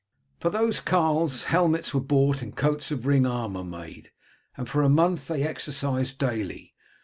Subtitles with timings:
[0.39, 4.09] For those carls helmets were bought and coats of ringed armour made,
[4.57, 6.73] and for a month they exercised daily.